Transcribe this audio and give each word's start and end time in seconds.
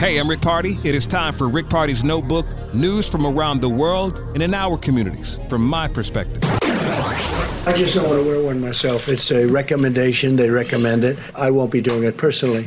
Hey, 0.00 0.16
I'm 0.16 0.30
Rick 0.30 0.40
Party. 0.40 0.78
It 0.82 0.94
is 0.94 1.06
time 1.06 1.34
for 1.34 1.46
Rick 1.46 1.68
Party's 1.68 2.02
Notebook 2.02 2.46
news 2.72 3.06
from 3.06 3.26
around 3.26 3.60
the 3.60 3.68
world 3.68 4.18
and 4.32 4.42
in 4.42 4.54
our 4.54 4.78
communities, 4.78 5.38
from 5.46 5.62
my 5.66 5.88
perspective. 5.88 6.40
I 6.42 7.74
just 7.76 7.96
don't 7.96 8.08
want 8.08 8.22
to 8.22 8.26
wear 8.26 8.42
one 8.42 8.62
myself. 8.62 9.10
It's 9.10 9.30
a 9.30 9.46
recommendation. 9.46 10.36
They 10.36 10.48
recommend 10.48 11.04
it. 11.04 11.18
I 11.36 11.50
won't 11.50 11.70
be 11.70 11.82
doing 11.82 12.04
it 12.04 12.16
personally. 12.16 12.64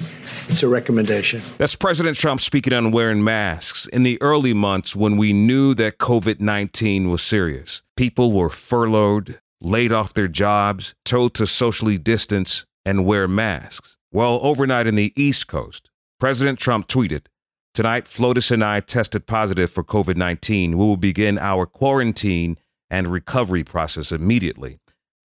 It's 0.47 0.61
a 0.61 0.67
recommendation. 0.67 1.41
That's 1.57 1.75
President 1.75 2.15
Trump 2.17 2.39
speaking 2.39 2.71
on 2.71 2.91
wearing 2.91 3.23
masks 3.23 3.87
in 3.87 4.03
the 4.03 4.21
early 4.21 4.53
months 4.53 4.95
when 4.95 5.17
we 5.17 5.33
knew 5.33 5.73
that 5.73 5.97
COVID 5.97 6.39
19 6.39 7.09
was 7.09 7.23
serious. 7.23 7.81
People 7.97 8.31
were 8.31 8.49
furloughed, 8.49 9.39
laid 9.59 9.91
off 9.91 10.13
their 10.13 10.27
jobs, 10.27 10.93
told 11.03 11.33
to 11.33 11.47
socially 11.47 11.97
distance 11.97 12.67
and 12.85 13.07
wear 13.07 13.27
masks. 13.27 13.97
Well, 14.11 14.39
overnight 14.43 14.85
in 14.85 14.93
the 14.93 15.11
East 15.15 15.47
Coast, 15.47 15.89
President 16.23 16.57
Trump 16.57 16.87
tweeted, 16.87 17.25
Tonight, 17.73 18.05
Flotus 18.05 18.49
and 18.49 18.63
I 18.63 18.79
tested 18.79 19.27
positive 19.27 19.69
for 19.69 19.83
COVID 19.83 20.15
19. 20.15 20.77
We 20.77 20.77
will 20.77 20.95
begin 20.95 21.37
our 21.37 21.65
quarantine 21.65 22.57
and 22.89 23.09
recovery 23.09 23.65
process 23.65 24.09
immediately. 24.09 24.79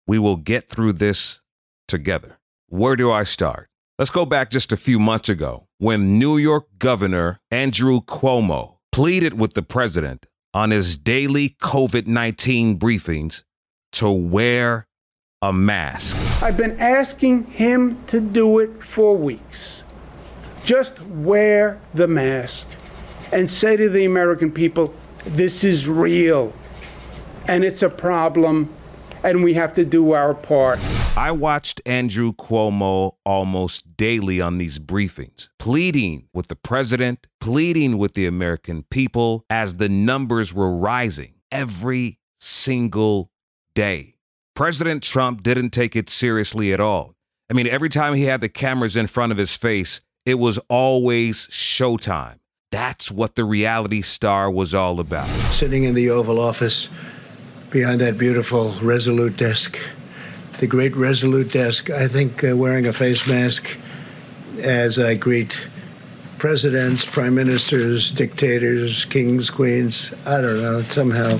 We 0.06 0.18
will 0.18 0.37
get 0.37 0.70
through 0.70 0.95
this 0.95 1.42
together. 1.87 2.38
Where 2.70 2.96
do 2.96 3.12
I 3.12 3.24
start? 3.24 3.68
Let's 3.98 4.10
go 4.10 4.24
back 4.24 4.48
just 4.48 4.73
a 4.73 4.77
few 4.78 4.98
months 4.98 5.28
ago 5.28 5.66
when 5.77 6.18
New 6.18 6.38
York 6.38 6.64
Governor 6.78 7.40
Andrew 7.51 8.01
Cuomo 8.01 8.76
pleaded 8.90 9.38
with 9.38 9.52
the 9.52 9.62
president 9.62 10.24
on 10.54 10.70
his 10.70 10.96
daily 10.96 11.59
COVID 11.60 12.06
19 12.06 12.78
briefings 12.78 13.42
to 13.92 14.10
wear 14.10 14.87
a 15.42 15.52
mask. 15.52 16.16
I've 16.42 16.56
been 16.56 16.80
asking 16.80 17.45
him 17.45 18.02
to 18.06 18.18
do 18.18 18.60
it 18.60 18.82
for 18.82 19.15
weeks. 19.15 19.82
Just 20.66 21.00
wear 21.02 21.80
the 21.94 22.08
mask 22.08 22.66
and 23.30 23.48
say 23.48 23.76
to 23.76 23.88
the 23.88 24.04
American 24.04 24.50
people, 24.50 24.92
this 25.24 25.62
is 25.62 25.88
real 25.88 26.52
and 27.46 27.62
it's 27.62 27.84
a 27.84 27.88
problem 27.88 28.68
and 29.23 29.45
we 29.45 29.54
have 29.54 29.74
to 29.74 29.84
do 29.84 30.10
our 30.10 30.34
part. 30.34 30.80
I 31.16 31.30
watched 31.30 31.80
Andrew 31.86 32.32
Cuomo 32.32 33.12
almost 33.24 33.96
daily 33.96 34.40
on 34.40 34.58
these 34.58 34.80
briefings, 34.80 35.50
pleading 35.60 36.26
with 36.34 36.48
the 36.48 36.56
president, 36.56 37.28
pleading 37.40 37.96
with 37.96 38.14
the 38.14 38.26
American 38.26 38.82
people 38.90 39.45
as 39.48 39.76
the 39.76 39.88
numbers 39.88 40.52
were 40.52 40.76
rising 40.76 41.34
every 41.52 42.18
single 42.38 43.30
day. 43.76 44.16
President 44.56 45.04
Trump 45.04 45.45
didn't 45.45 45.70
take 45.70 45.95
it 45.95 46.10
seriously 46.10 46.73
at 46.73 46.80
all. 46.80 47.14
I 47.48 47.54
mean, 47.54 47.68
every 47.68 47.88
time 47.88 48.14
he 48.14 48.24
had 48.24 48.40
the 48.40 48.48
cameras 48.48 48.96
in 48.96 49.06
front 49.06 49.30
of 49.30 49.38
his 49.38 49.56
face, 49.56 50.01
it 50.27 50.41
was 50.41 50.59
always 50.69 51.46
showtime. 51.46 52.38
That's 52.73 53.13
what 53.13 53.37
the 53.37 53.45
reality 53.45 54.02
star 54.02 54.51
was 54.51 54.74
all 54.74 54.99
about. 54.99 55.29
Sitting 55.52 55.85
in 55.85 55.95
the 55.95 56.10
Oval 56.10 56.41
Office 56.41 56.91
behind 57.71 58.01
that 58.01 58.19
beautiful 58.19 58.73
Resolute 58.82 59.37
desk, 59.37 59.79
the 60.59 60.66
great 60.66 60.95
Resolute 60.97 61.52
desk, 61.52 61.91
I 61.91 62.09
think 62.09 62.43
uh, 62.43 62.57
wearing 62.57 62.87
a 62.87 62.93
face 62.93 63.27
mask 63.27 63.79
as 64.59 64.99
I 64.99 65.15
greet 65.15 65.56
presidents, 66.38 67.06
prime 67.06 67.34
ministers, 67.34 68.10
dictators, 68.10 69.04
kings, 69.04 69.49
queens. 69.49 70.12
I 70.27 70.41
don't 70.41 70.60
know. 70.60 70.82
Somehow, 70.82 71.38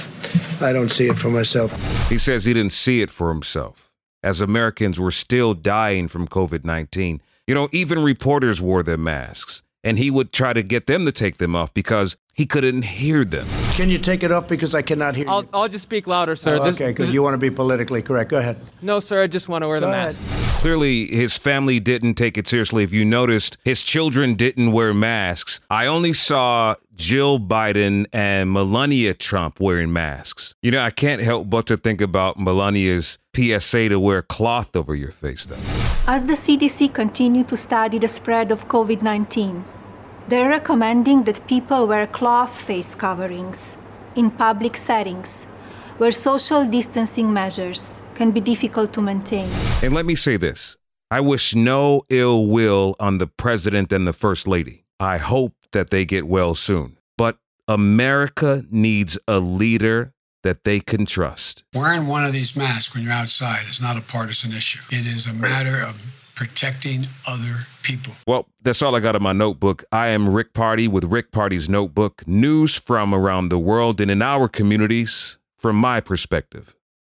I 0.61 0.73
don't 0.73 0.91
see 0.91 1.09
it 1.09 1.19
for 1.19 1.29
myself. 1.29 1.73
He 2.09 2.19
says 2.19 2.45
he 2.45 2.55
didn't 2.55 2.73
see 2.73 3.03
it 3.03 3.11
for 3.11 3.31
himself, 3.31 3.91
as 4.23 4.41
Americans 4.41 5.01
were 5.01 5.11
still 5.11 5.55
dying 5.55 6.07
from 6.07 6.29
COVID 6.29 6.65
19. 6.65 7.21
You 7.47 7.55
know, 7.55 7.69
even 7.71 8.01
reporters 8.03 8.61
wore 8.61 8.83
their 8.83 8.97
masks, 8.97 9.63
and 9.85 9.99
he 9.99 10.11
would 10.11 10.33
try 10.33 10.53
to 10.53 10.65
get 10.65 10.89
them 10.89 11.07
to 11.07 11.13
take 11.13 11.37
them 11.37 11.55
off 11.55 11.73
because 11.73 12.17
he 12.35 12.45
couldn't 12.45 12.85
hear 12.85 13.25
them. 13.25 13.47
Can 13.75 13.89
you 13.89 13.99
take 13.99 14.25
it 14.25 14.33
off 14.33 14.49
because 14.49 14.75
I 14.75 14.83
cannot 14.83 15.15
hear 15.15 15.27
I'll, 15.29 15.43
you? 15.45 15.49
I'll 15.55 15.69
just 15.69 15.85
speak 15.85 16.09
louder, 16.09 16.35
sir. 16.35 16.57
Oh, 16.61 16.65
This- 16.65 16.75
okay, 16.75 16.93
good. 16.93 17.07
this- 17.07 17.15
You 17.15 17.23
want 17.23 17.35
to 17.35 17.39
be 17.39 17.51
politically 17.51 18.03
correct. 18.03 18.31
Go 18.31 18.39
ahead. 18.39 18.57
no, 18.83 18.99
sir. 18.99 19.23
I 19.23 19.29
just 19.29 19.49
want 19.49 19.63
to 19.63 19.69
wear 19.69 19.79
the 19.79 19.87
mask. 19.87 20.19
ahead. 20.19 20.43
Clearly, 20.61 21.07
his 21.07 21.39
family 21.39 21.79
didn't 21.79 22.15
take 22.15 22.37
it 22.37 22.49
seriously. 22.49 22.83
If 22.83 22.93
you 22.93 23.05
noticed, 23.05 23.59
his 23.65 23.85
children 23.85 24.35
didn't 24.35 24.73
wear 24.73 24.93
masks. 24.93 25.61
I 25.71 25.87
only 25.87 26.15
saw 26.15 26.75
Jill 26.97 27.39
Biden 27.39 28.07
and 28.11 28.51
Melania 28.51 29.13
Trump 29.13 29.61
wearing 29.61 29.93
masks. 29.93 30.55
You 30.63 30.71
know, 30.71 30.81
I 30.81 30.91
can't 30.91 31.21
help 31.21 31.51
but 31.51 31.67
to 31.67 31.77
think 31.77 32.01
about 32.01 32.39
Melania's 32.39 33.19
PSA 33.35 33.91
to 33.91 34.01
wear 34.01 34.23
cloth 34.23 34.75
over 34.75 34.95
your 34.95 35.13
face, 35.13 35.45
though. 35.45 35.59
As 36.07 36.25
the 36.25 36.33
CDC 36.33 36.95
continue 36.95 37.45
to 37.45 37.57
study 37.57 37.99
the 37.99 38.09
spread 38.09 38.51
of 38.51 38.67
COVID 38.69 39.03
19, 39.03 39.65
they're 40.29 40.49
recommending 40.49 41.25
that 41.25 41.47
people 41.47 41.87
wear 41.87 42.07
cloth 42.07 42.59
face 42.63 42.95
coverings 42.95 43.77
in 44.15 44.31
public 44.31 44.77
settings 44.77 45.45
where 45.99 46.11
social 46.11 46.67
distancing 46.67 47.31
measures 47.31 48.03
can 48.15 48.31
be 48.31 48.41
difficult 48.41 48.93
to 48.95 49.03
maintain. 49.03 49.51
And 49.83 49.95
let 49.95 50.07
me 50.07 50.15
say 50.15 50.39
this 50.39 50.77
I 51.11 51.21
wish 51.21 51.55
no 51.55 52.03
ill 52.09 52.47
will 52.47 52.97
on 52.99 53.19
the 53.19 53.27
president 53.27 53.93
and 53.93 54.09
the 54.09 54.15
first 54.15 54.49
lady. 54.49 54.85
I 54.99 55.19
hope 55.19 55.53
that 55.73 55.91
they 55.91 56.05
get 56.05 56.27
well 56.27 56.55
soon. 56.55 56.99
But 57.17 57.39
America 57.69 58.65
needs 58.71 59.19
a 59.27 59.39
leader 59.39 60.13
that 60.43 60.65
they 60.65 60.79
can 60.81 61.07
trust. 61.07 61.65
Wearing 61.75 62.07
one 62.07 62.25
of 62.25 62.33
these 62.33 62.57
masks 62.57 62.95
when 62.95 63.03
you're 63.03 63.13
outside 63.13 63.67
is 63.69 63.81
not 63.81 63.99
a 63.99 64.01
partisan 64.01 64.53
issue. 64.53 64.81
It 64.91 65.07
is 65.07 65.27
a 65.27 65.35
matter 65.35 65.83
of 65.83 66.31
protecting 66.37 67.07
other 67.29 67.65
people. 67.83 68.13
Well, 68.27 68.47
that's 68.63 68.83
all 68.83 68.95
I 68.95 69.01
got 69.01 69.17
in 69.17 69.23
my 69.23 69.33
notebook. 69.33 69.83
I 69.91 70.09
am 70.09 70.29
Rick 70.29 70.53
Party 70.53 70.87
with 70.87 71.05
Rick 71.05 71.33
Party's 71.33 71.69
Notebook, 71.69 72.27
news 72.29 72.77
from 72.77 73.15
around 73.15 73.49
the 73.49 73.59
world 73.59 74.01
and 74.01 74.11
in 74.11 74.23
our 74.23 74.47
communities 74.47 75.39
from 75.57 75.77
my 75.77 76.01
perspective. 76.01 76.77